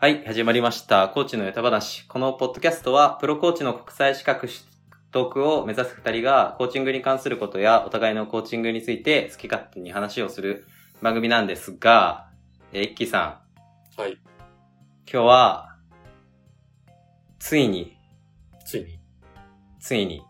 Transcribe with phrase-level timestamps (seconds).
[0.00, 1.08] はい、始まりました。
[1.08, 2.06] コーチの歌話。
[2.06, 4.52] このポッドキャストは、プロコーチの国際資格取
[5.10, 10.68] 得を目指す二人が、コーチングに関することや、お互いのコーチングについて好き勝手に話をする
[11.02, 12.28] 番組なんですが、
[12.72, 13.42] えー、一輝さ
[13.98, 14.12] ん、はい。
[14.12, 14.20] 今
[15.04, 15.76] 日は、
[17.40, 17.96] ついに、
[18.64, 19.00] ついに、
[19.80, 20.22] ついに、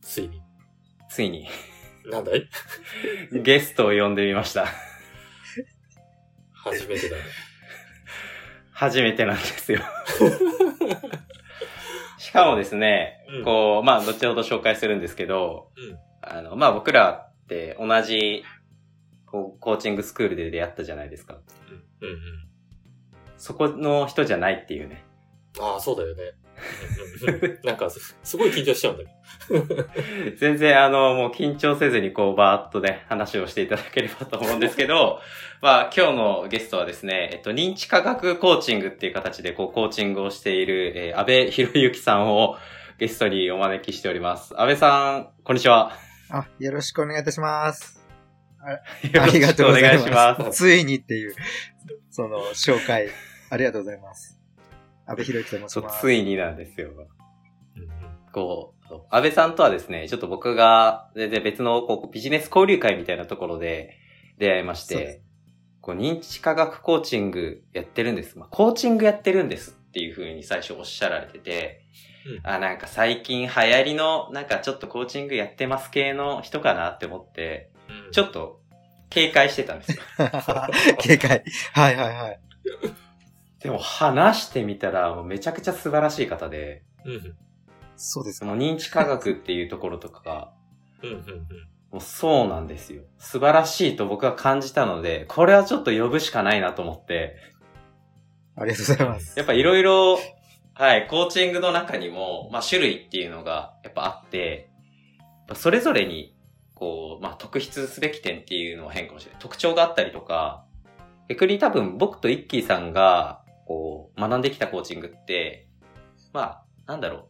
[0.00, 0.42] ついに。
[1.08, 1.46] ついに、
[2.10, 2.48] なんだい？
[3.44, 4.66] ゲストを呼んでみました。
[6.52, 7.53] 初めてだね。
[8.74, 9.80] 初めてなんですよ。
[12.18, 18.44] しかもですね、うんこう、まあ、後ほど紹介するんですけど、うんあの、まあ、僕らって同じ、
[19.26, 21.38] こう、コーチングスクールで出会ったじゃないですか。
[22.00, 22.18] うんうん。
[23.36, 25.04] そこの人じゃないっていうね。
[25.60, 26.32] ああ、そうだよね。
[27.64, 30.36] なんかす、すごい緊張しちゃうんだけど。
[30.36, 35.20] 全然あの、もう緊張せずにこう、バーっとね、話をしていただければと思うんですけど、
[35.62, 42.56] まあ、今日のゲストはですね、えっと、認知科学コーチングっていう形でこう、コーチングをしている、えー、安倍博之さんを
[42.98, 44.54] ゲストにお招きしております。
[44.60, 45.92] 安倍さん、こんにちは。
[46.30, 48.04] あ、よろしくお願いいたします。
[49.12, 49.94] よありがとうございます。
[49.94, 50.58] ろしくお願いします。
[50.58, 51.34] ついにっていう、
[52.10, 53.08] その、紹介、
[53.50, 54.43] ありがとうございます。
[55.06, 56.00] 安倍博之と申しそうま、す。
[56.00, 56.90] ついになんですよ。
[58.32, 63.98] こう、安倍さんとはですね、ちょっと僕が、全然別のこうビジネス交流会みたいなところで
[64.38, 65.22] 出会いまして
[65.84, 68.38] こう認知科学コーチングやってるんです。
[68.38, 71.84] まあ、コーチングやってるんですっていう風に最初おっしゃられてて、
[72.26, 77.70] うんあ、なんか最近流行りの、なんかちょっとコーチングやってます系の人かなって思って、
[78.06, 78.62] うんちょっと
[79.10, 80.02] 警戒してたんですよ。
[80.98, 81.44] 警戒。
[81.74, 82.40] はいはいはい。
[83.64, 87.34] でも話してみたらもうめちゃくちゃ素晴らしい方で、うん
[87.96, 88.46] そうですか。
[88.46, 90.52] その認知科学っていうところとかが、
[91.02, 91.24] うんうんうん
[91.90, 93.04] もうそうなんですよ。
[93.18, 97.36] 素晴らしいと僕は感じたので、これはちょっと呼ぶしかないなと思って、
[98.56, 99.38] ありがとうございます。
[99.38, 100.18] やっぱいろいろ、
[100.74, 104.70] はい、コーチングの中にも、まあ種類っていうのがやっぱあって、
[105.54, 106.36] それぞれに、
[106.74, 109.40] こう、まあ特筆すべき点っていうのは変かもしれない。
[109.40, 110.64] 特徴があったりとか、
[111.28, 115.68] 逆に多分僕とイッキーさんが、こう、学んできたコーチングって、
[116.32, 117.24] まあ、なんだろう、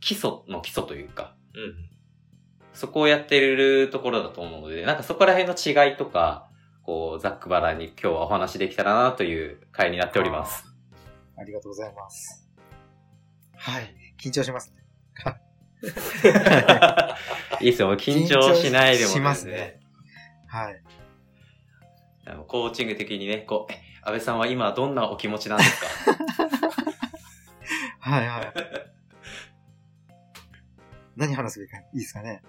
[0.00, 1.96] 基礎の基礎というか、うん
[2.76, 6.50] そこをやってるところだと思うので、なんかそこら辺の違いとか、
[6.82, 10.62] こう、ざっくばらんに今日はお話できたらなという回になっております。
[11.38, 12.46] ありがとうございます。
[13.56, 13.94] はい。
[14.22, 14.84] 緊張しますね。
[17.60, 19.80] いいですよ、緊張しないでも緊張しますね。
[20.52, 20.82] 全はい。
[22.46, 25.86] コーチング的にね、こう、え安倍さんは今どんなお気持ちなんですか？
[28.00, 28.52] はいはい。
[31.16, 32.42] 何話すべきかいいですかね？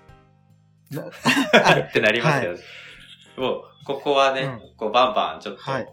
[0.91, 2.59] な ってなりますよね。
[3.37, 5.87] もう、ここはね、うんこう、バンバンちょっとはい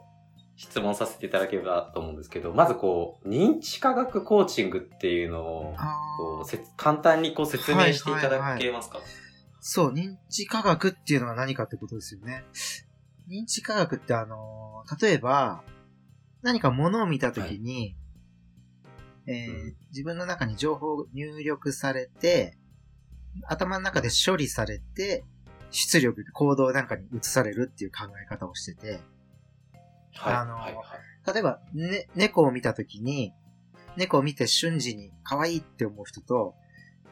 [0.57, 5.75] 質問させていただければと思うんですけど、まずこう、認知科学コーチングっていうのを、
[6.19, 9.01] こうせ簡単にこう説明していただけますか、
[9.61, 12.45] そう、認知科学っていうのは何かってことですよね。
[13.29, 15.63] 認知科学ってあのー、例えば、
[16.43, 17.97] 何か物を見たときに、
[19.27, 22.59] えーうん自分の中に情報入力されて、
[23.47, 25.25] 頭の中で処理されて、
[25.71, 29.01] 出力、行動なんかに移されるっていう考え方をしてて、
[30.15, 31.33] はい、あのはい、はい。
[31.33, 33.33] 例えば、ね、猫を見たときに、
[33.97, 36.55] 猫を見て瞬時に可愛いって思う人と、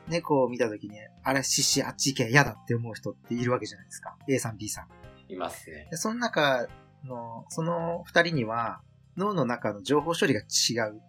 [0.09, 4.17] 猫を見たときに、あれ、シシ、あっち行け、嫌だって思う人っているわけじゃないですか。
[4.29, 5.02] A さん、B さん。
[5.35, 5.89] いますね。
[5.91, 6.69] でその中
[7.05, 8.81] の、その二人には、
[9.17, 11.01] 脳の中の情報処理が違う。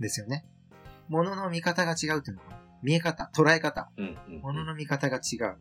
[0.00, 0.44] ですよね。
[1.08, 2.56] 物の見方が違うっていうのかな。
[2.82, 3.90] 見え方、捉え方。
[3.96, 4.40] うん、うん。
[4.40, 5.56] 物の見方が違う。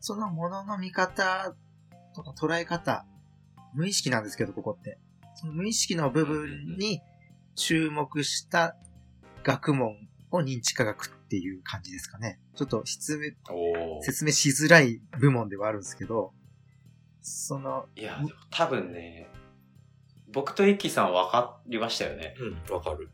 [0.00, 1.54] その物の見方
[2.14, 3.04] とか捉え方、
[3.74, 4.98] 無意識なんですけど、ここって。
[5.34, 7.00] その無意識の部分に
[7.54, 8.76] 注目した
[9.42, 9.96] 学問
[10.30, 12.40] を認知科学っていう感じですかね。
[12.54, 16.32] ちょっと説明しづらい部門ではあるんですけど、
[17.20, 18.20] その、いや、
[18.50, 19.28] 多分ね、
[20.30, 22.34] 僕とイッキーさんは分かりましたよね。
[22.68, 22.74] うん。
[22.74, 23.08] わかる。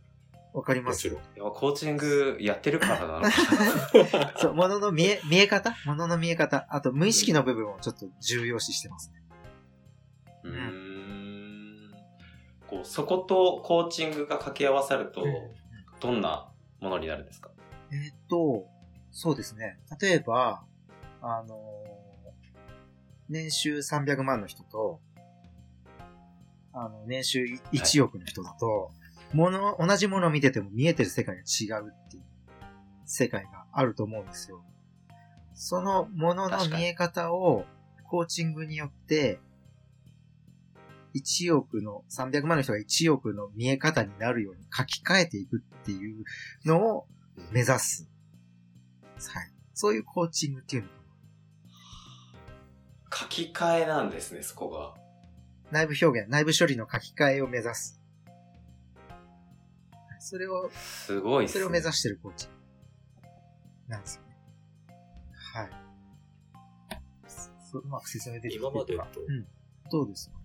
[0.53, 1.45] わかりますもちろん。
[1.45, 5.75] いやコーチングやってるからなのか そう、物の見え、見え方？
[5.87, 6.67] 物の見え方。
[6.71, 9.23] あと、無意識の部分をちょっと重要視してますね。
[10.45, 11.95] うーん。
[12.69, 15.25] こう、そことコーチングが掛け合わさると、
[16.01, 16.49] どんな
[16.81, 17.51] ものになるんですか？
[17.91, 18.67] えーっと、
[19.11, 19.79] そうですね。
[20.01, 20.65] 例えば、
[21.21, 21.94] あのー
[23.35, 25.01] 年収300万の人と、
[26.73, 28.93] あの、年収1億の人だと、
[29.33, 32.23] もの、同じものを見てても見えてる世界が違うっていう
[33.05, 34.65] 世界があると思うんですよ。
[35.53, 37.65] そのものの見え方を
[38.05, 39.41] コーチングによって
[41.17, 46.25] 1億の、300万の人が1億の見え方になるように書き換えていくっていう
[46.65, 47.07] のを
[47.51, 48.09] 目指す。
[49.33, 49.53] はい。
[49.73, 50.89] そういうコーチングっていうの。
[53.15, 54.95] 書き換えなんですね、そこが。
[55.71, 58.01] 内部表現、内部処理の書き換えを目指す。
[60.19, 61.53] それを、すごいっすね。
[61.53, 62.49] それを目指してるコーチ
[63.89, 64.37] なんですよね。
[65.53, 65.71] はい。
[67.71, 69.47] そううまく説明できてる今までと、うん。
[69.91, 70.37] どうですか？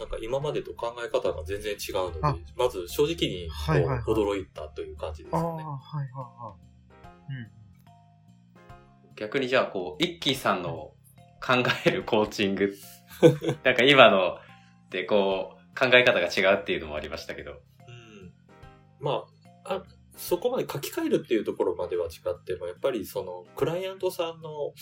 [0.00, 5.62] なんか今までと考え方が全然違うのであ、まず正直にこうはいはいはい驚いたという感じですああ、よね。
[5.64, 6.56] はいはいは
[7.28, 7.32] い。
[7.34, 9.14] うん。
[9.14, 10.94] 逆にじゃあ、こう、一輝さんの
[11.44, 11.54] 考
[11.84, 12.74] えるコーチング。
[13.64, 14.38] なんか今の
[14.90, 17.62] でこう、考え方が違うっていうのもありましたけど。
[17.88, 18.32] うん
[19.00, 19.24] ま
[19.64, 19.82] あ、あ、
[20.16, 24.74] そこまで書き換えるっていうところまでは違っても、やっぱりその、クライアントさんの、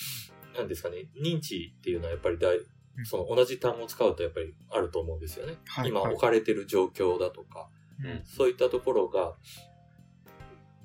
[0.57, 2.59] なんですかね、認知っていうのはやっぱり大、
[3.05, 5.55] その同じ単語を使うとやっぱりあると思うんですよね。
[5.87, 7.71] 今はいはい置かれてる状況だとか、
[8.05, 8.23] うん。
[8.25, 9.35] そういったところが、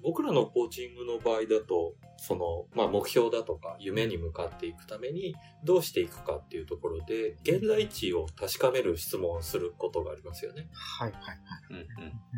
[0.06, 10.70] 僕らのコーチングの場合だと、その、まあ目標だとか夢に向かっていくためにどうしていくかっていうところで、現在地を確かめる質問をすることがありますよね。
[10.72, 11.38] はいはいはい。
[11.72, 11.88] うんうん。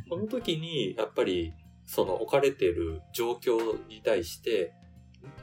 [0.09, 1.53] この時に、やっぱり、
[1.85, 4.73] その置かれている状況に対して、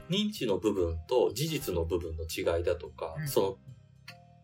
[0.09, 3.57] 認知の部分と事実の部分の違いだとかう、んその、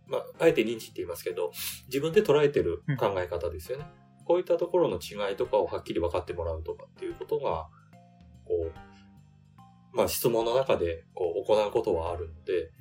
[0.07, 1.51] まあ、あえて認知って言いますけど、
[1.87, 3.85] 自分で捉えてる考え方ですよね。
[4.25, 7.67] こういったところの違いとかをはっきり分かってもらうとかっていうことが、
[8.45, 8.71] こ
[9.93, 12.71] う、まあ質問の中でこう行うことはあるので、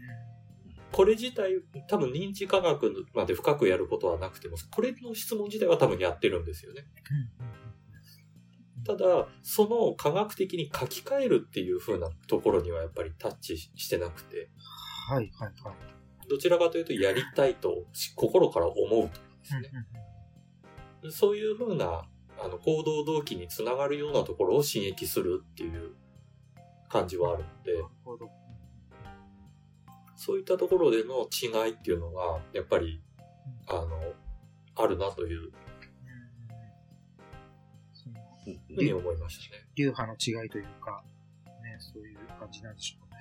[0.92, 6.86] これ自体、多分認知科学まで深くやることはなくても、これの質問自体は多分やってるんですよね。
[8.84, 14.50] ただ、その科学的に書き換えるっていう風なところにはやっぱりタッチしてなくて、
[15.08, 16.28] はいはいはい。
[16.28, 19.70] どちらかというとやりたいとし心から思うとかですね。
[21.10, 22.04] そういう風な
[22.38, 25.92] あの行動動機につながるようなところを刺激するっていう
[26.88, 27.72] 感じはあるので。
[30.22, 33.00] そういったところでの違いっていうのが、やっぱり、
[33.66, 34.12] あの、
[34.76, 35.50] あるなという
[38.68, 39.62] ふうに思いましたね。
[39.76, 41.02] 流派の違いというか、
[41.46, 43.20] ね、そういう感じなんでしょうね。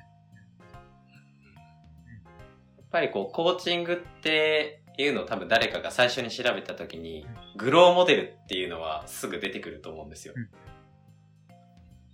[2.80, 7.26] やっぱりこう、コーチングっていうのを多分誰かが最初に調べた時に、
[7.56, 10.50] グローモデルっていうのはすぐ出てくると思うんですようん。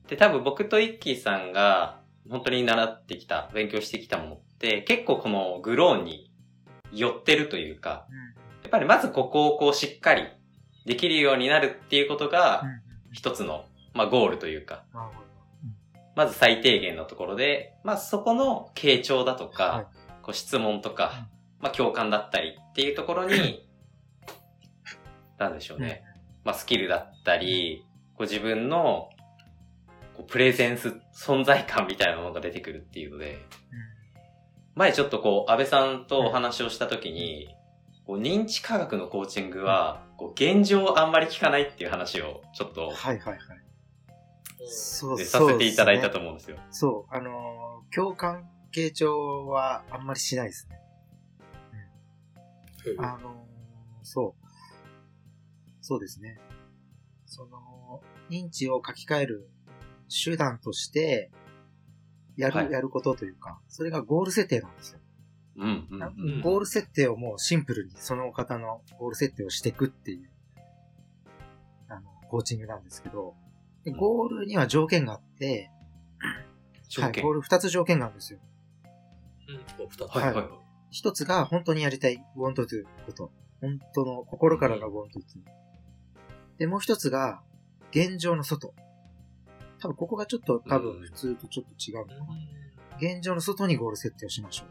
[0.08, 2.00] で、多分僕とイッキーさんが
[2.30, 6.32] 本当に習ってきた、勉強してきたものって結構このグローに
[6.92, 8.08] 寄ってるというか、
[8.64, 10.28] やっぱりまずここをこうしっかり
[10.86, 12.64] できるようになるっていうことが。
[13.12, 14.84] 一つの、まあ、ゴールというか。
[16.16, 19.86] まず最低限のところで、まあそこの傾聴だとか、はい
[20.26, 21.28] こう質問とか、
[21.60, 23.68] まあ共感だったりっていうところに、
[25.38, 26.04] なんでしょうね。
[26.44, 27.86] まあスキルだったり、
[28.16, 29.10] こう自分の
[30.16, 33.46] こうプレゼンス、存在感みたいなものが出てくるっていうので、
[34.76, 37.56] 前ちょっとこう安倍さんとお話をしたときに、
[38.06, 43.40] こう認知科学のコーチングは、こう現状あんまり聞かないっていう話をちょっとはいはいはい。
[44.68, 46.58] そうでさせていただいたと思うんですよ。
[46.72, 50.80] そう、あのー共感傾聴はあんまりしないですね。
[52.92, 54.46] う んあのーそう。
[55.82, 56.40] そうですね。
[57.26, 59.50] その、認知を書き換える
[60.24, 61.32] 手段として、
[62.38, 65.00] やる、はいやることというか、それがゴール設定なんですよ。
[65.58, 66.42] うんうんうん。
[66.42, 70.30] ゴール設定をもうシンプルにその方のゴール設定をしていくっていう、
[71.88, 73.36] あの、コーチングなんですけど、
[73.84, 75.72] でゴールには条件があって、
[76.20, 76.46] はい、
[76.90, 77.24] 条件。
[77.24, 78.40] ゴール二つ条件があるんですよ。
[79.80, 80.02] うん、お二つ。
[80.10, 80.65] はいはいはい。
[80.96, 83.30] 一つが本当にやりたい want to こと。
[83.60, 85.22] 本当の心からの want to。
[86.58, 87.42] で、もう一つが
[87.92, 88.74] 現状の外。
[89.82, 92.38] 多分ここがちょっと多分普通とちょっと違うのかな。
[92.98, 94.68] 現状の外にゴール設定をしましょう。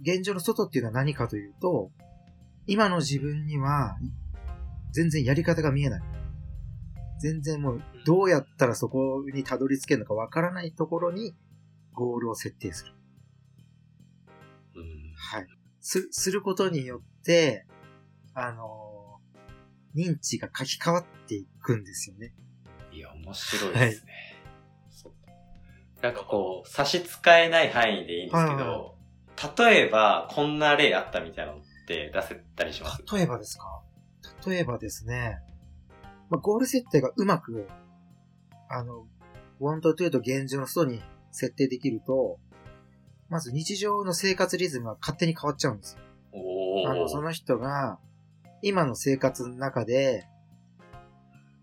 [0.00, 1.90] 現状の外っていうのは何かというと、
[2.66, 3.98] 今の自分には
[4.92, 6.02] 全然やり方が見えない。
[7.20, 11.34] 全然もうどうやったらそこにたどり着けるのかわからないところに
[11.92, 12.94] ゴールを設定する。
[15.32, 15.46] うんはい。
[15.80, 17.66] す、することによって、
[18.34, 18.94] あのー
[19.96, 22.34] 認知が書き換わっていくんですよね。
[22.90, 24.12] いや、面白いですね。
[24.90, 25.12] そう
[26.02, 28.96] なんかこう、差し支えない範囲でいいんですけはいど、
[29.64, 33.04] 例えば、こんな例あったみたいなのって出せたりします？
[33.14, 33.82] 例えばですか？
[34.44, 35.38] 例えばですね、
[36.28, 37.68] まあ、ゴール設定がうまく、
[38.68, 39.06] あの、
[39.60, 41.00] want to と現状の外に
[41.30, 42.40] 設定できると、
[43.28, 46.00] まず日常の生活リズムが勝手に変わっちゃうんですよ。
[46.32, 47.98] おあの、その人が、
[48.62, 50.26] 今の生活の中で、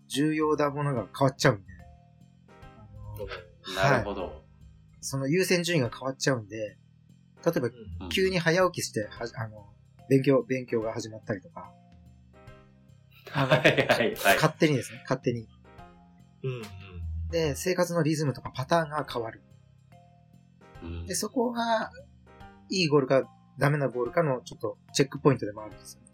[0.08, 1.72] 重要なものが変わっちゃうんで、
[3.76, 4.42] なるほど。
[5.00, 6.76] その優先順位が変わっちゃうんで、
[7.44, 9.72] 例えば、うん急に早起きして、はじあの、
[10.10, 11.72] 勉強、勉強が始まったりとか、
[13.30, 14.14] はいはいはい。
[14.36, 15.48] 勝手にですね、勝手に。
[16.42, 16.62] うんうん。
[17.30, 19.40] で、生活のリズムとかパターンが変わる。
[20.82, 21.90] うんで、そこが、
[22.68, 26.08] いいゴールか、ダメなゴールかの、ちょっと、チェックポイントでもあるんですよね。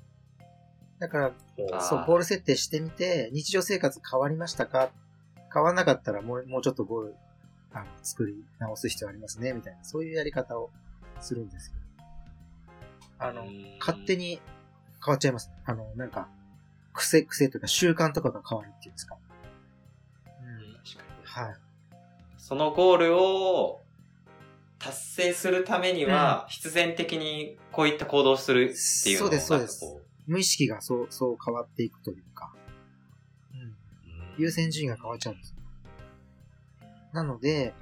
[0.99, 4.91] だから、そう、ゴール設定してみて、日常生活変わりましたか？
[5.55, 7.15] 変わんなかったら、もう、もうちょっとゴール、
[7.73, 10.71] あの、作り直す必要ありますね、みたいな、そういうやり方を
[11.21, 11.83] するんですけど。
[13.21, 13.47] あの、
[13.81, 14.41] 勝手に
[15.05, 15.55] 変わっちゃいますね。
[15.65, 16.29] あの、なんか、
[16.93, 19.17] 癖、癖というか習慣とかが変わるっていうんですか。
[20.41, 20.75] うん。
[20.85, 21.57] 確かにはい。
[22.37, 23.83] そのゴールを
[24.79, 32.53] 達成するためには、必然的にこういった行動をするっていうのをそうですそうです無意識がそう、そう変わっていくというか。
[33.53, 33.61] うん。
[33.61, 33.73] う
[34.39, 35.57] 優先順位が変わっちゃうんですよ。
[37.13, 37.75] なので、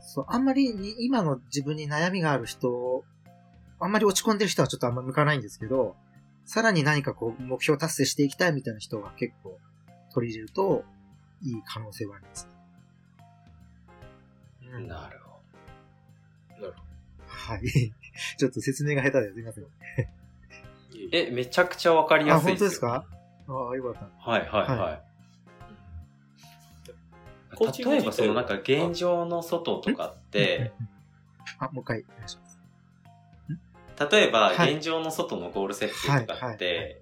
[0.00, 3.04] そう、あんまりに今の自分に悩みがある人、
[3.78, 5.96] あんまり落ち込んでる人はちょっとあんま向かないんですけど、
[6.46, 9.58] さらに何かこう目標達成していきたいみたいな人が結構
[10.14, 10.84] 取り入れると
[11.42, 12.48] いい可能性はあります。
[14.62, 15.25] うんなるほ
[17.46, 17.62] はい。
[18.38, 19.64] ちょっと説明が下手ですいません。
[19.64, 19.70] ど。
[21.12, 23.04] え、めちゃくちゃわかりやあ、すい本当ですか？
[23.48, 24.30] ああ、よかった。
[24.30, 24.84] はいはいは。
[24.84, 25.02] はい
[27.54, 30.72] コーチング例えばそのなんか現状の外とかって、
[31.58, 32.58] あ、もう一回お願いします。
[34.12, 37.00] 例えばはい現状の外のゴール設定とかっはいはいて、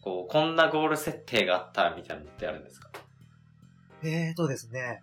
[0.00, 2.88] こう、こんなゴール設定があったみたいなのってあるんですか？
[4.02, 5.02] えーとですね。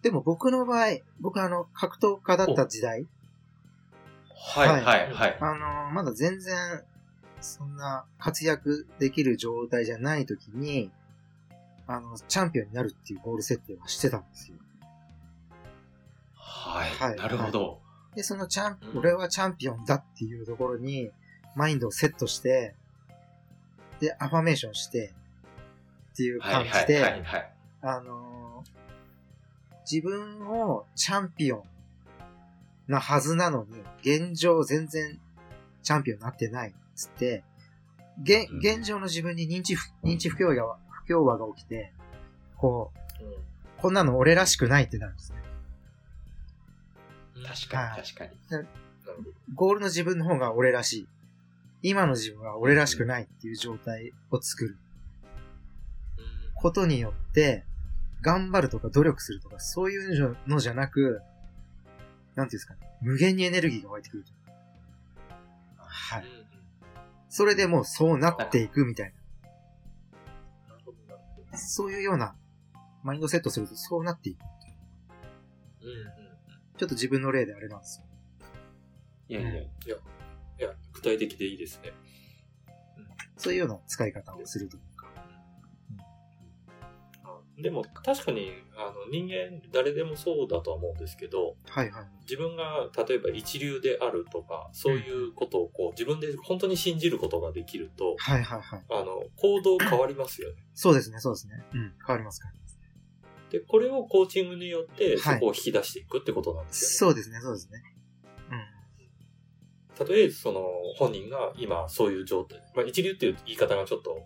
[0.00, 3.06] あ、でも僕の場合、僕あの、格闘家だった時代、
[4.54, 5.38] はいはいはい。
[5.40, 6.82] あの、まだ全然、
[7.40, 10.90] そんな活躍できる状態じゃない時に、
[11.86, 14.56] あの、チャンピオンになるっていうゴール設定はしてたんですよ。
[16.34, 16.90] はい。
[16.90, 17.80] はいなるほど。
[18.14, 21.10] で、そのチャン、うん俺はチャンピオンだっていうところに、
[21.54, 22.74] マインドをセットして、
[24.00, 25.14] で、アファメーションして、
[26.12, 27.52] っていうはい感じで、はいはいはい。
[27.82, 28.39] あのー
[29.90, 31.62] 自分をチャンピオン
[32.86, 35.18] なはずなのに、現状全然
[35.82, 37.44] チャンピオンになってないっつって、
[38.22, 38.58] げうん。
[38.58, 41.92] 現状の自分に認知不、認知不協和が、不協和が起きて、
[42.56, 45.38] こう、こんなの俺らしくないってなるんですね。
[47.36, 47.42] うん。
[47.44, 48.00] 確かはい。
[48.02, 48.68] に確かに。
[49.54, 51.08] ゴールの自分の方が俺らしい。
[51.82, 54.76] 今の自分は俺らしくないっていう状態を作る。
[56.54, 57.64] ことによって、
[58.20, 61.22] 頑張るとか努力するとか、そういうのじゃなく、
[62.34, 64.32] なんていうんですかね、無限にエネルギーが湧いてくると。
[65.78, 66.24] はい。
[67.28, 69.12] それでもうそうなっていくみたい
[71.52, 71.58] な。
[71.58, 72.34] そういうような、
[73.02, 74.40] マインドセットするとそうなっていく。
[75.82, 75.92] うんう
[76.26, 76.30] ん
[76.80, 78.06] ちょっと自分の例であれなんですよ。
[79.28, 79.50] いやいや。
[79.50, 81.92] いや、具体的でいいですね。
[83.36, 84.78] そういうような使い方をすると
[87.62, 92.04] でも確かにあの人間誰でもそうだとは思うんですけどはいはい。
[92.22, 98.82] 自分が例えば一流であるとかそういうことをこう自分で本当に信じることができるとはいはいはい。
[98.90, 100.56] あの行動変わりますよね。
[100.74, 101.64] そうですね、そうですね。
[101.74, 101.94] うん。
[102.06, 102.54] 変わりますから。
[103.50, 107.14] でこれをコーチングによってそはいこを引き出していくってことなんですよね。
[107.14, 107.82] そうですね、そうですね。
[110.00, 110.62] たとえその
[110.96, 114.22] 本人が今そういう状態、まあ、一流っていう言い方がちょっと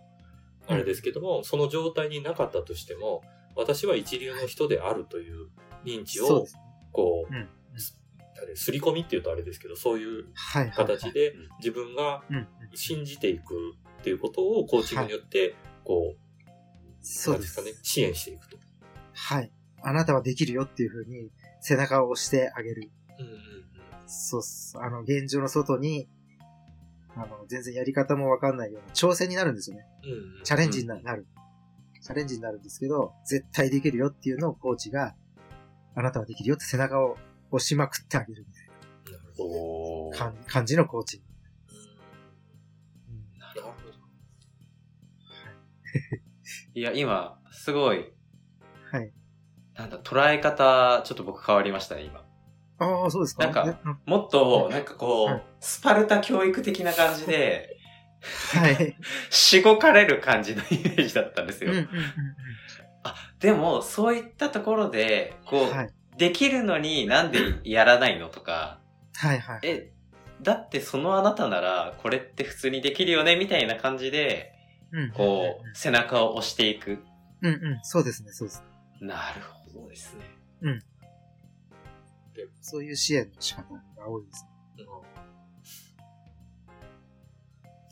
[0.67, 3.23] あれですけども、その状態になかったとしても
[3.55, 5.47] 私は一流の人であるという
[5.83, 6.05] 認うん。
[6.05, 6.45] 知を。
[6.91, 7.99] こう、うんす
[8.37, 10.25] あれすり込みっていうとあれですけどそういう。
[10.75, 12.23] 形でうん自分が。
[12.73, 16.45] 信じていくっていうことをコーチングによってこう、
[17.01, 18.57] そうですかね支援していくと。
[19.13, 19.51] はい。
[19.81, 21.31] あなたはできるよっていう風に
[21.61, 22.89] 背中を押してあげる。
[23.19, 23.65] うんうんうん
[24.07, 24.77] そうっす。
[24.79, 26.07] あの、現状の外に、
[27.15, 29.85] あの、全然やり方もわかんないような挑戦になるんですよね。
[30.03, 31.27] うんうんチャレンジにななる。
[32.01, 35.15] チャレンジになるんですけど、絶対できるよっていうのをコーチが、
[35.95, 37.17] あなたはできるよって背中を
[37.51, 38.75] 押しまくってあげるみたいな
[40.11, 41.23] な感感じのコーチ。
[43.39, 43.75] なるほど。
[46.73, 48.13] いや、今、すごい、
[48.91, 49.13] はい。
[49.75, 52.25] なんだ、捉え方、ちょっと僕変わりましたね、今。
[52.77, 53.43] ああ、そうですか。
[53.45, 57.77] なんかねうんもっと、なんかこう、はいスパルタ教育的な感じで、
[58.53, 58.95] はい。
[59.31, 61.71] しごかれる感じのイメージだったんですよ。
[61.71, 61.89] うんうんうん
[63.03, 66.17] あ、でも、そういったところで、こう。
[66.17, 68.79] できるのになんでやらないのとか、
[69.13, 69.59] はいはい。
[69.63, 69.91] え、
[70.41, 74.53] だってそのあなたなら、これって普通にできるよね、みたいな感じで、
[74.91, 75.11] うん。
[75.11, 77.03] こう、背中を押していく。
[77.41, 77.79] うんうん。
[77.83, 78.63] そうですね、そうです。
[79.01, 79.41] なる
[79.73, 80.21] ほどですね。
[82.65, 84.49] そういう支援の仕方が多いですね。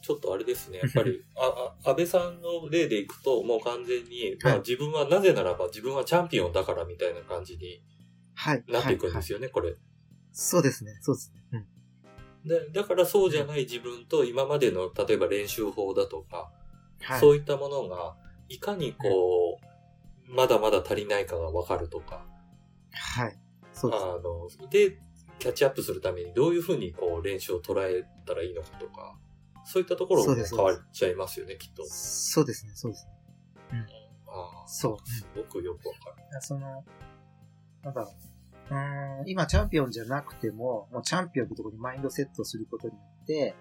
[0.02, 7.84] ちょっとあれですね、やっぱり、 あ、あ安倍さんの例でいくと、もう完全に、まあはい自分はなぜならば自分はチャンピオンだからみたいな感じに
[8.34, 8.64] はい。
[8.68, 9.76] なっていくんではいすよね、これ。
[10.32, 11.46] そうですね、そうですね。
[11.52, 12.50] うん。
[12.50, 16.52] で、だからそうじゃない自分と今までの、例えば練習法だとか、
[17.00, 17.20] はい。
[17.20, 18.18] そういったものが、
[18.50, 19.60] いかにこ
[20.28, 22.26] う、まだまだ足りないかがわかるとか、
[22.92, 23.43] はい。
[23.84, 24.04] そうです。
[24.04, 24.98] あの、で、
[25.40, 29.18] キャッチアップするためにどういうふうにこう練習を捉えたらいいのかとか、
[29.66, 31.84] そういったところも変わっちゃいますよね、きっと。
[31.86, 33.14] そうですね、そうですね。
[34.28, 36.42] ああ、そうすごくよくわかる。
[36.42, 36.86] その、
[37.84, 38.14] なんだろ
[38.70, 38.74] う。
[38.74, 43.56] うーん、今チャンピオンじゃなくても、もうチャンピオンってところにマインドセットすることによって、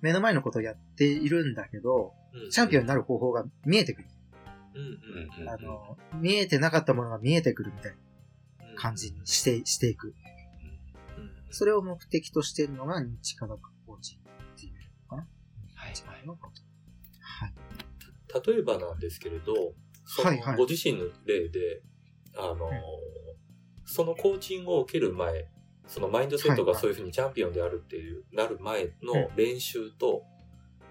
[0.00, 4.08] 目の前のことをやっているんだけど、うんチャンピオンになる方法が見えてくる。
[4.74, 7.98] うんうんうんあの、見えてなかったものが見えてくるみたいな
[8.80, 10.14] 感じにして、していく。
[11.16, 11.30] うん。
[11.50, 14.72] それを目的としているのが認知科学コーチっていう
[15.04, 15.28] のかな。
[15.74, 15.94] はい。
[17.20, 17.52] はい。
[18.46, 20.52] 例えばなんですけれど、そはいはい。
[20.52, 21.82] のご自身の例で、
[22.36, 22.70] あの、
[23.84, 25.48] そのコーチングを受ける前、
[25.86, 30.22] そのマインドセットがそういうふうにチャンピオンであるっていう、なる前の練習と、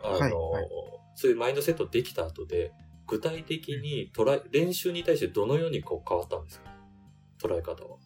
[0.04, 0.70] あの、はいはい。
[1.16, 2.72] そういうマインドセットできた後で、
[3.08, 6.79] 具体的に捉え、練習に対してどのようにこう変わったんですか？
[7.42, 7.98] 捉え方は？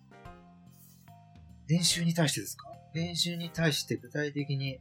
[1.68, 2.70] 練習に対してですか？
[2.94, 4.80] 練習に対して具体的に、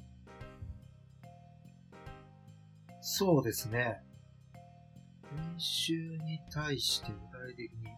[3.01, 4.03] そうですね。
[5.35, 7.89] 練習に対して具体的に、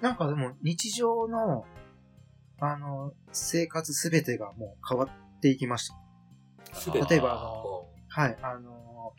[0.00, 1.64] なんかでも日常の、
[2.60, 5.94] あの、生活すべてがもう変わっていきました。
[7.08, 9.12] 例えばあのはい、あの、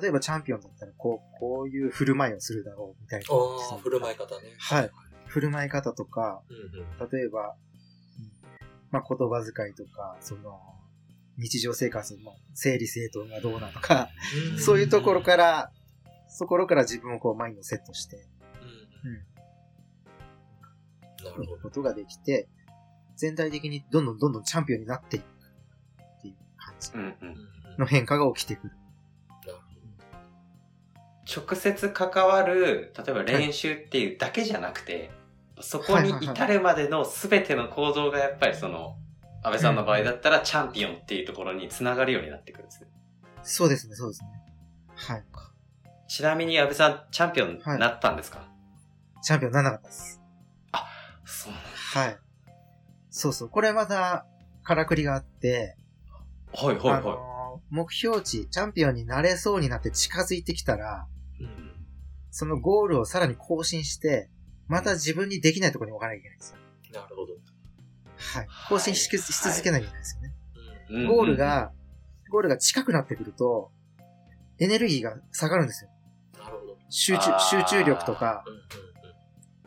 [0.00, 3.26] 例えばチャンピオンだったら、こう、こういう振る舞いをするだろう、みたいな。
[3.34, 4.48] ああ、振る舞い方ね。
[4.58, 4.90] はい。
[5.30, 7.10] 振る舞い方とか、うんうん。
[7.10, 8.30] 例えば、うん
[8.90, 10.60] まあ、言葉遣いとか、その、
[11.38, 14.10] 日常生活の整理整頓がどうなのか、
[14.58, 15.72] そういうところから、
[16.28, 18.26] そころから自分をこう、マインドセットして、
[19.04, 19.10] うん
[21.28, 21.62] うん、なるほど。
[21.62, 22.48] ことができて、
[23.16, 26.90] 全体的にどんどんどんどんチャンピオンになっていくっていう感じ。
[27.78, 28.72] の変化が起きてくる。
[31.30, 35.10] 直接関わる、例えば練習っていうだけじゃなくて、
[35.62, 38.96] そこに至るまでの全ての行動がやっぱりその、
[39.42, 42.88] 安倍さんの場合だったらチャンピオンっていうところにつながるようになってくるんですね。
[43.42, 44.28] そうですね、そうですね。
[44.94, 45.24] はい。
[46.08, 48.48] ちなみに安倍さん、チャンピオンになったんですか、
[49.22, 50.20] チャンピオンにならなかったです。
[51.24, 51.68] そうなんだ。
[51.68, 52.18] はい。
[53.10, 53.48] そうそう。
[53.48, 54.26] これまた、
[54.62, 55.76] からくりがあって、
[56.52, 57.20] はいはいはあのー
[57.70, 61.06] 目標値、チャンピオンになれそうになって近づいてきたら。
[61.40, 61.70] うん
[62.30, 64.30] そのゴールをさらに更新して、
[64.70, 66.56] また自分にできないところに置かなきゃいけないんですよ。
[66.92, 67.32] なるほど。
[68.16, 68.48] はい。
[68.68, 70.34] 更新し,、続けなきゃいけないですよね。
[70.90, 71.02] うんい。
[71.02, 71.72] うんゴール、が、
[72.30, 73.72] ゴールが近くなってくると、
[74.60, 75.90] エネルギーが下がるんですよ。
[76.38, 76.76] なるほど。
[76.88, 78.60] 集中集中力とかう、んうん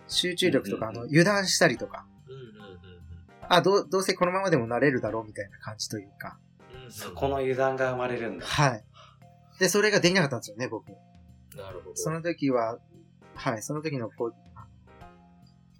[0.07, 2.33] 集中力とか、あの、うんうん油断したりとか、うん。
[2.33, 3.03] うんうんうん
[3.49, 6.37] あ、どう、どうせこのままでもなれるだろうみたいな感じというか。
[6.73, 6.91] うんうん。
[6.91, 8.45] そこの油断が生まれるんだ。
[8.45, 8.83] はい。
[9.59, 10.87] で、それができなかったんですよね、僕。
[11.57, 11.95] なるほど。
[11.95, 12.79] その時は、
[13.35, 14.52] はい、その時のポ、あの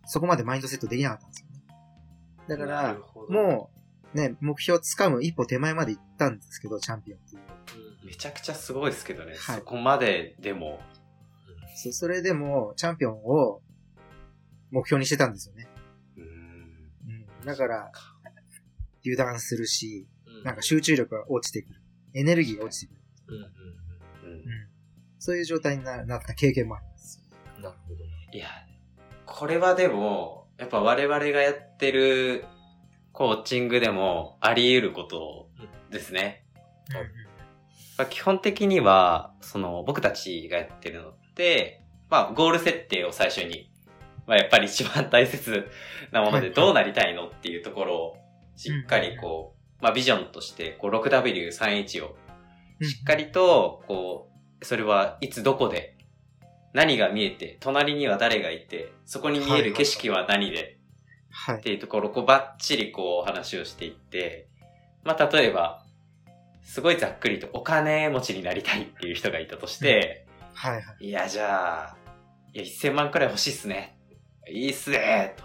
[0.06, 1.54] そこまでマインドセットできなかったんですよね。
[2.48, 2.98] だかなら
[3.30, 3.70] も
[4.14, 7.42] う、ね、目標をつかむ一歩手前まで行ったんですけど、チャンピオンっていう。
[7.78, 9.32] うんめちゃくちゃすごいですけどね。
[9.32, 10.82] はいそこまででも、
[11.76, 13.62] そそれでも、チャンピオンを
[14.72, 15.68] 目標にしてたんですよね。
[16.18, 16.26] うーん。
[17.40, 17.46] うん。
[17.46, 17.92] だから、
[19.06, 21.82] 油断するし、うんなんか集中力が落ちてくる。
[22.14, 23.02] エネルギーが落ちてくる。
[23.30, 24.44] うんうんうんうん。
[25.20, 27.24] そういう状態にななった経験もあります。
[27.56, 27.64] うん。
[27.64, 28.04] なるほど。
[28.34, 28.48] いや、
[29.36, 32.46] これはでも、やっぱ我々がやってる
[33.14, 35.50] コーチングでもあり得ること
[35.90, 36.46] ですね。
[36.94, 37.04] はい
[37.98, 43.72] まあ基本的には、その僕たちがやってるのって、まあゴール設定を最初に、
[44.28, 45.68] まあやっぱり一番大切
[46.12, 48.18] なものではいどうなりたいのっていうところを
[48.56, 52.16] しっかりこう、まあビジョンとしてこう 6W31 を
[52.82, 54.30] しっかりと、こ
[54.62, 55.93] う、それはいつどこで、
[56.74, 60.80] 何が見えて、隣には誰がいて、そこに見える景色は何で、
[61.30, 61.60] はいっ。
[61.62, 64.48] ていうところをこうバッチリこう話をしていって、
[65.04, 65.84] まあ例えば、
[66.64, 71.06] すごいざっくりとお金持ちになりたいっていう人がいたとして、はいはい。
[71.08, 71.98] いやじゃあ、
[72.54, 73.98] いや1000万くらい欲しいっすね。
[74.50, 75.44] いいっすねと。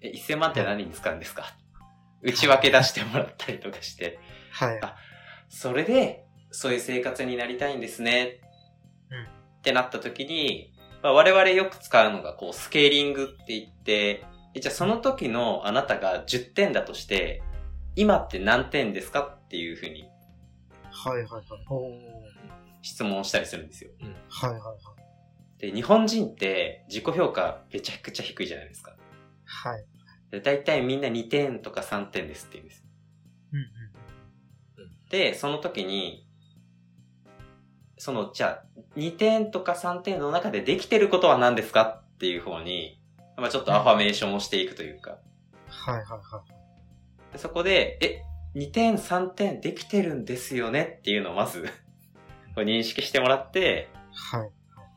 [0.00, 1.54] え、1000万って何に使うんですか？
[2.22, 4.18] 内訳出してもらったりとかして、
[4.50, 4.80] はい。
[4.82, 4.96] あ
[5.48, 8.40] それで、そういう生活になりたいんですね。
[9.58, 17.42] うんってなった時に、まあ、我々よく使うのが、こう、スケーリングって言って、えじゃあその時のあなたが10点だとして、
[17.96, 19.20] 今って何点ですか？
[19.20, 20.08] っていうふうに
[20.90, 21.44] はいはいはい。
[22.82, 23.90] 質問したりするんですよ。
[24.28, 24.74] はいはいは
[25.58, 25.60] い。
[25.60, 28.96] で、日本人って自己評価めちゃくちゃ低いじゃないですか。
[29.44, 29.84] はい。
[30.30, 32.84] で大体みんな2点とか3点ですって言うんです。
[33.52, 35.08] うんうん。
[35.10, 36.27] で、その時に、
[37.98, 43.00] その、じゃあ、2点とか3点の中でできてることは何ですかっていう方に、
[43.36, 45.18] まあちょっとアファメーションをしていくというか、
[45.68, 46.42] はいはいは
[47.30, 47.32] い。
[47.32, 48.22] でそこで、え、
[48.58, 51.68] 2点3点できてるんですよねっていうのをまず、
[52.56, 54.50] 認識してもらって、はい。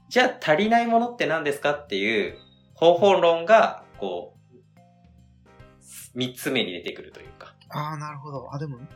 [0.09, 2.37] じゃあ足りないものって何ですかっていう
[2.73, 7.53] 方法論が、こう、3つ目に出てくるというか。
[7.69, 8.53] ああ、なるほど。
[8.53, 8.87] あ、でも、うん、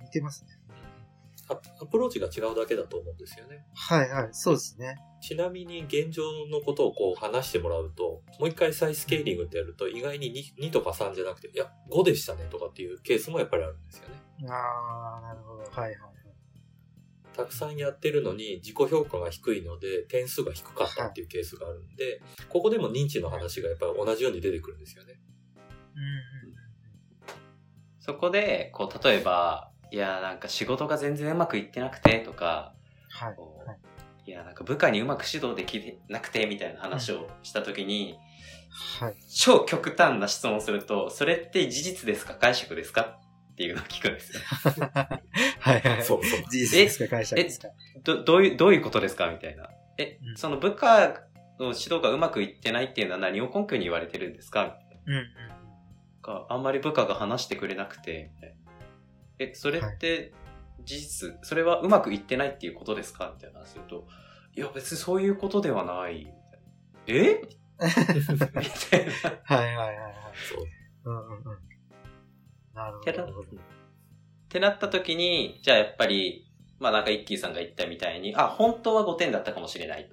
[0.00, 0.57] 似てますね。
[1.48, 3.64] アアプローチが違うだけだと思うんですよね。
[3.74, 4.28] はいはい。
[4.32, 4.96] そうですね。
[5.20, 14.14] ちなみに現状のことをこう話してもらうと、もう一回再スケーリングってやると意外に 2, 2とか3じゃなくて、いや、5でしたねとかっていうケースもやっぱりあるんですよね。
[14.50, 15.62] ああ、なるほど。
[15.62, 16.18] はいはいはい。
[17.34, 25.20] たくさんやってるのに自己評価が低いので点数が低かったっていうケースがあるんで、ここでも認知の話がやっぱり同じように出てくるんですよね。
[25.94, 26.58] うんうん
[28.08, 32.74] そこで、こう、例えば、いや、なんか仕事が全然うまくいってなくてとか、
[33.10, 33.28] はい。
[33.66, 33.78] はい
[34.26, 38.18] いや、なんか部下にうまく指導できてなくてみたいな話をしたときに、
[39.00, 39.14] はい。
[39.34, 42.34] 超極端な質問をすると、それって事実ですか？
[42.34, 43.18] 解釈ですか？
[43.52, 44.40] っていうのを聞くんですよ。
[45.60, 46.02] はいはい。
[46.04, 46.40] そうそう。
[46.50, 47.08] 事実ですか？
[47.16, 47.68] 会社ですか？
[48.04, 49.30] ど、どういう、どういうことですか？
[49.30, 49.70] みたいな。
[49.96, 51.08] え、うんその部下
[51.58, 54.76] の指導がうまくいってないっていうのは何を根拠に言われてるんですか？
[55.06, 55.26] うんうん
[56.20, 58.67] か、あんまり部下が話してくれなくて、みたいな
[59.38, 60.32] え、それって
[60.84, 63.32] 事実、それはうまくいってないっていうことですか？
[63.34, 64.06] みたいな話すると、
[64.54, 66.32] いや別にそういうことではない。
[67.06, 67.40] え？
[67.80, 69.12] みたいな。
[69.44, 70.14] はいはいはいはい。
[70.36, 70.66] そう。
[71.04, 71.44] うんうんうん。
[72.74, 72.98] なる
[73.32, 73.42] ほど。
[73.42, 73.44] っ
[74.48, 80.10] てなった時に、じゃあやっぱり、まあなんか一休さんが言ったみたいに、あ、本当は5点だったかもしれない。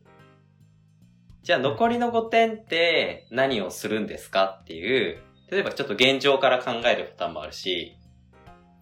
[1.43, 4.59] じゃあ残りの5点って何をするんですか？
[4.61, 7.95] っていう、例えばちょっと現状から考えるパターンもあるし、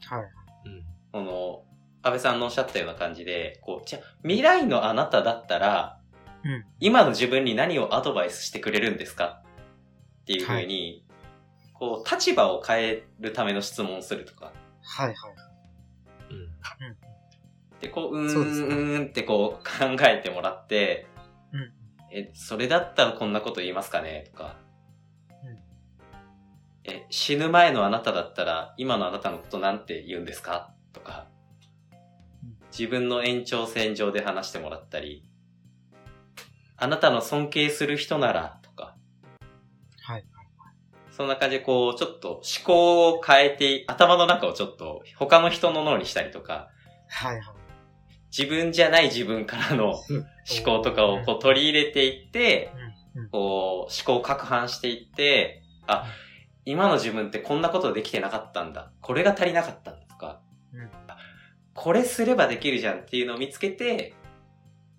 [0.10, 0.24] はい。
[0.66, 0.84] うん。
[1.12, 1.64] この、
[2.02, 6.00] 安倍さんのおっしゃったような感じで、こう、じゃあ未来のあなただったら、
[6.44, 6.66] うん。
[6.80, 9.42] 今の自分に何をアドバイスしてくれるんですか？
[10.22, 11.06] っていうふうに、
[11.74, 15.16] こう、立場を変えるための質問をするとか、はいはい。
[16.32, 16.50] うん。
[17.80, 21.08] で、こう、うーん、そうーんってこう考えてもらって、
[21.54, 21.74] うん。
[22.12, 24.26] え、それだったらこんなこと言いますかね？
[24.32, 24.63] とか、うん
[26.86, 30.74] え、死ぬ前のあなただったら今のあなたのことなんて言うんですか？
[30.92, 31.28] とか
[32.44, 35.24] うん、自分の延長線上で話してもらったり、
[36.78, 38.60] あなたの尊敬する人なら？
[38.64, 38.96] とか、
[40.02, 40.26] はい。
[41.12, 46.70] そんな感じでこう、ちょっと思考を変えて、頭の中をちょっと他の人の脳にしたりとか、
[47.10, 47.44] はいはい。
[48.38, 50.02] 自分じゃない自分からの思
[50.66, 52.72] 考とかをこう取り入れていって。
[53.32, 56.08] こう思考を攪拌していって、あ、
[56.66, 58.92] 今の自分ってこんなことできてなかったんだ。
[59.02, 60.42] これが足りなかったんだとか、
[60.74, 61.18] うんあ
[61.76, 64.14] これすればできるじゃんっていうのを見つけて、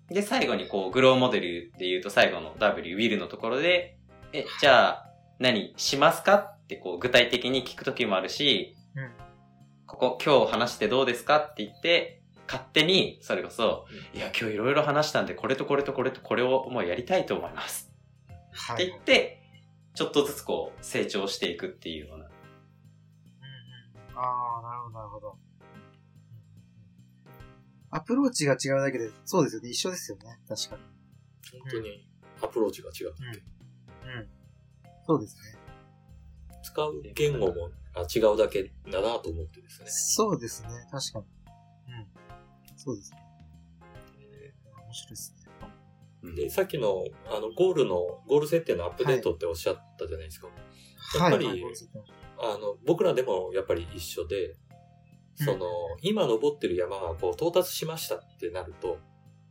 [0.09, 3.97] で、最後にこう、グローモデルで言うと最後の W、ウィルのところで、
[4.33, 9.11] え、じゃあ、何しますかってこう、具体的に聞くときもあるし、うん
[9.87, 17.91] ここ、今日話してどうですかって言って、勝手に、それこそ、いや、今日いろいろ話したんで、これとこれとこれとこれをもうやりたいと思います。
[18.23, 18.87] ってはい。
[18.87, 19.44] 言って、
[19.95, 22.25] ちょっとずつこう、成長していくっていうような。
[22.25, 22.35] うんうん
[24.17, 25.37] ああ、なるほど、なるほど。
[27.91, 29.69] アプローチが違うだけで、そうですよね。
[29.69, 30.39] 一緒ですよね。
[30.47, 30.81] 確かに。
[31.61, 32.07] 本当に
[32.41, 33.07] アプローチが違う。
[33.07, 34.27] うん。
[35.07, 35.41] そうですね。
[36.61, 39.85] 使う言語もあ違うだけだなと思ってですね。
[39.87, 40.69] そうですね。
[40.91, 41.25] 確かに。
[41.93, 42.77] うん。
[42.77, 43.19] そうですね。
[44.85, 45.44] 面白いですね。
[46.25, 47.95] うんで、さっきの、あの、ゴールの、
[48.27, 50.47] ゴール設定のアップデートっておっしゃったじゃないですか。
[51.19, 51.73] やっぱりはいはい
[52.37, 54.55] あの、僕らでもやっぱり一緒で、
[55.35, 55.67] その、
[56.01, 58.99] 今登ってる山がこう到達しましたってなると、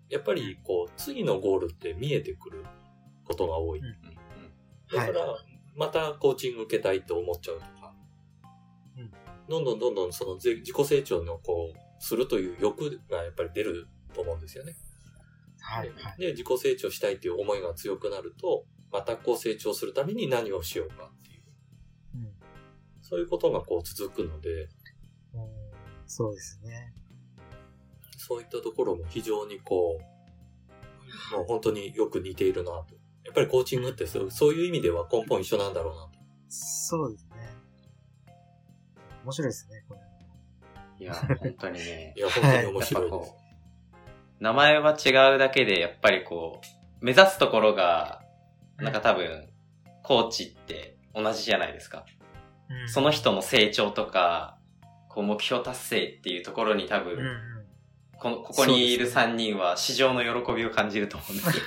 [0.08, 2.64] やっぱりこう、次のゴールって見えてくる
[3.24, 3.80] ことが多い。
[3.80, 3.94] うんうん
[4.92, 5.38] だからは、
[5.74, 7.94] またコーチング受けたいと思っちゃうとか、
[8.98, 9.10] うん
[9.48, 14.74] どんどんどんどんそのぜ自己成長のこう、するという欲がやっぱり出ると思うんですよね。
[15.64, 15.88] はい。
[15.88, 16.20] はい。
[16.20, 21.42] で、自己成長したいっていう思いが強くなると、またこう成長するために何をしようかっていう、
[22.16, 22.34] うん
[23.02, 24.68] そういうことがこう続くので、うん
[26.06, 26.92] そうですね。
[28.16, 29.98] そういったところも非常にこ
[31.32, 32.94] う、もう本当によく似ているなと。
[33.24, 36.10] やっぱりコーチングってそうそういう意味では根本一緒なんだろうなと。
[36.48, 37.34] そうですね。
[39.24, 40.00] 面白いですね、これ。
[40.98, 42.20] いや、本当にね い。
[42.20, 43.43] や、本当に面白いです。
[44.44, 46.60] 名前は違うだけで、やっぱりこ
[47.00, 48.20] う、目指すところが、
[48.76, 49.48] なんか多分、
[50.02, 52.04] コーチって同じじゃないですか。
[52.68, 54.58] うんその人の成長とか、
[55.08, 57.26] こう目標達成っていうところに多分、ん。
[58.18, 61.64] この、ここにいるそうです3人は市場の喜びを感じると思うんですよ。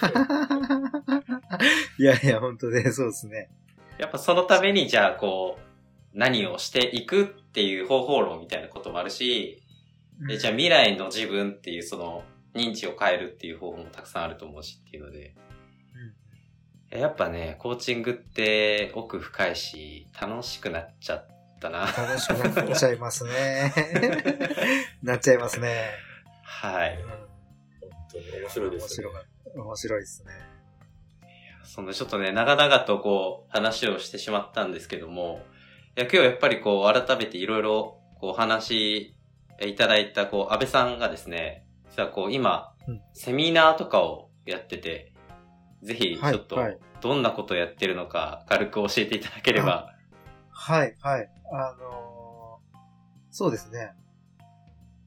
[1.98, 3.50] いやいや、本当ね、そうですね。
[3.98, 9.64] やっぱそのためにじゃあこう、何をしていくっていう方法論みたいなこともあるし、
[10.28, 12.24] でじゃあ未来の自分っていうその
[12.58, 15.36] 認知を変えるっていう方法もたくさんあると思うしっていうので、
[16.90, 21.28] やっぱね、コーチングって奥深いし、楽しくなっちゃっ
[21.60, 21.86] たな。
[21.86, 23.74] 楽しくなっちゃいますね。
[25.04, 25.90] なっちゃいますね。
[26.44, 26.98] はい。
[27.04, 29.22] 本当に面白いですね面白。
[29.22, 29.66] い。
[29.66, 30.32] 面白いですね。
[31.64, 35.46] そんなちょっとね、長々とこう話をしてしまったんですけども、
[35.98, 39.14] いや今日やっぱりこう改めていろいろこうお話
[39.60, 41.67] いただいたこう安倍さんがですね、
[41.98, 45.14] 実はこう今、うんセミナーとかをやってて、
[45.82, 49.94] ぜひちはいょっとはいどんなことをやってるのか軽く教えていただければ。
[50.52, 51.30] はい、はい。
[51.52, 52.78] あのー
[53.32, 53.94] そうですね。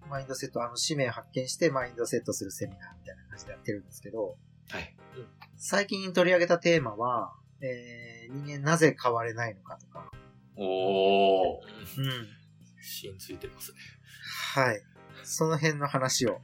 [0.08, 4.36] マインドセット、あの、使命発見してマインドセットするセミナーみたいな感じでやってるんですけど、
[4.68, 4.96] はい。
[5.56, 10.10] 最近取り上げたテーマは、えー、人間なぜ変われないのかとか、
[10.56, 11.62] おー。
[11.98, 12.26] うん。
[12.80, 13.78] 芯ついてますね。
[14.54, 14.82] はい。
[15.24, 16.40] その辺の話を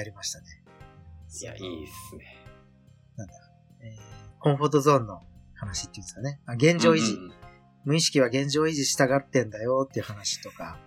[0.00, 0.46] やりましたね。
[1.40, 2.36] いや、いいですね。
[3.82, 5.20] えーコンフォートゾーンの
[5.54, 6.40] 話っていうんですかね。
[6.46, 7.32] あ現状維持、うんうん
[7.84, 10.78] 無意識は現状維持したがってんだよっていう話とか、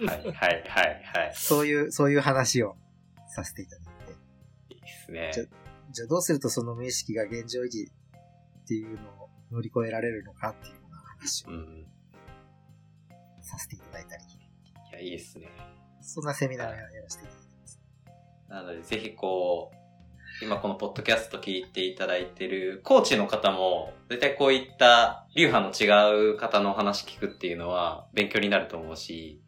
[0.00, 1.32] うんはい、はい、はい、はい。
[1.38, 2.76] そういう、そういう話を
[3.28, 4.74] させていただいて。
[4.74, 5.30] いいですね。
[5.32, 5.44] じゃ
[5.92, 11.86] じゃあどうするとその無意識が現状維持っていうのを乗り越えられるのかっていうような話をうん。
[13.40, 15.48] させていただいたり、いや、いいですね。
[16.00, 17.39] そんなセミナーをやらせていただいて。
[18.50, 29.40] なので、ぜひこう、今このポッドキャスト聞いていただいてるコーチの方も、絶対こういった流派の違う方のお話聞くっていうのは勉強になると思うし、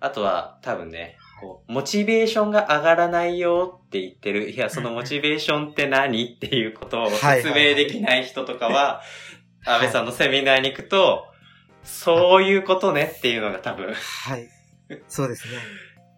[0.00, 9.02] あとは多分ね、こう、モチベーションが上がらないよって言ってる、いや、そのモチベーションって何っていうことを説明できない人とかは、
[9.64, 11.26] 安倍さんのセミナーに行くと、
[11.84, 14.48] そういうことねっていうのが多分はい。
[15.08, 15.58] そうですね。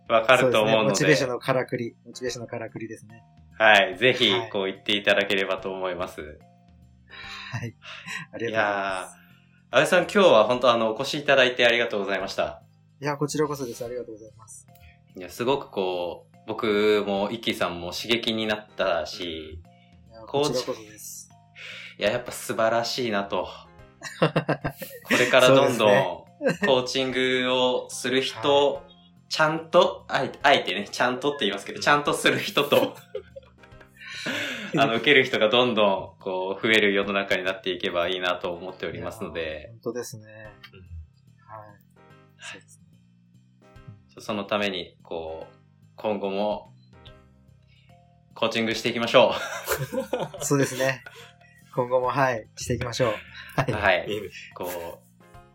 [0.09, 0.89] わかると思うので。
[0.91, 1.95] モチベーションのからくり。
[2.07, 3.23] モチベーションのからくりですね。
[3.59, 3.97] はい。
[3.99, 6.21] ぜひはい、こう言っていただければと思います。
[6.21, 6.31] はい。
[7.59, 7.83] ありいが
[8.31, 9.11] とうございまやー、安
[9.71, 12.63] 倍さん今日は本当あの、お越しいただいてありがとうございました。
[12.99, 13.05] す。
[13.05, 13.85] いや、こちらこそです。
[13.85, 14.67] ありがとうございます。
[15.17, 19.61] いや、すごくこう、僕も、イッキーさんも刺激になったし、
[20.11, 21.31] いやコーチこちらこそです。
[21.99, 23.49] いや、やっぱ素晴らしいなと。
[24.21, 25.93] これからどんどん、
[26.65, 28.83] コーチングをする人、
[29.29, 32.97] ちゃんと、あえあえてね、ちゃんとって言いますけど、ちゃんとする人と、
[34.77, 40.25] あの、受ける人がどんどん、こう、増える世の中になっていけばいいなと思っておりますので、本当ですね。
[40.73, 41.79] うんはい。
[42.39, 44.21] そうですね。
[44.21, 45.55] そのために、こう、
[45.97, 46.73] 今後も、
[48.35, 49.35] コーチングしていきましょ
[50.41, 51.03] そうですね。
[51.75, 53.15] 今後も、はい、していきましょう。
[53.57, 53.71] はい。
[53.71, 53.75] う。
[53.75, 54.09] はい。
[54.55, 55.08] こう、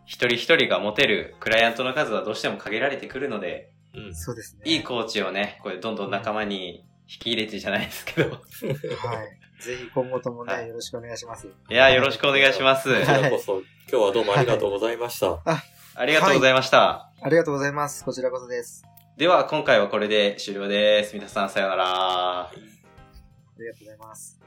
[0.06, 4.14] 一人一人が持てるクライアントの数はどうしても限られてくるので、うん。
[4.14, 4.62] そうですね。
[4.64, 8.30] いいコーチをね、これどんどん仲間に引き入れてじゃないですけど。
[8.30, 8.40] はい。
[9.62, 11.46] ぜひ今後ともね、はいよろしくお願いします。
[11.46, 12.94] いや、よろしくお願いします。
[12.94, 15.40] こちらこそ、今日はどうもありがとうございました。
[15.94, 17.10] ありがとうございました。
[17.22, 18.04] ありがとうございます。
[18.04, 18.84] こちらこそです。
[19.16, 21.14] では、今回はこれで終了です。
[21.14, 22.40] 皆さんさようなら。
[22.40, 22.50] あ
[23.58, 24.40] りがとうございます。